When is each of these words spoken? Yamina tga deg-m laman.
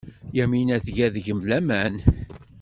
Yamina 0.37 0.75
tga 0.85 1.07
deg-m 1.15 1.41
laman. 1.49 1.95